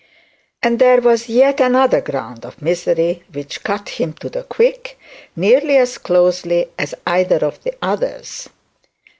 And 0.63 0.79
there 0.79 0.99
was 0.99 1.29
yet 1.29 1.59
another 1.59 2.01
ground 2.01 2.43
of 2.43 2.59
misery 2.59 3.21
which 3.31 3.63
cut 3.63 3.87
him 3.87 4.13
to 4.13 4.31
the 4.31 4.41
quick, 4.41 4.97
nearly 5.35 5.77
as 5.77 5.99
closely 5.99 6.69
as 6.79 6.95
either 7.05 7.45
of 7.45 7.61
the 7.63 7.69
two 7.69 7.77
others. 7.83 8.49